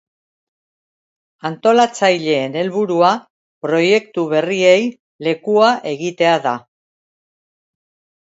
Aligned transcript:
Antolatzaileen 1.49 2.57
helburua 2.61 3.11
proiektu 3.65 4.23
berriei 4.31 4.79
lekua 5.27 5.69
egitea 5.91 6.33
da. 6.47 6.55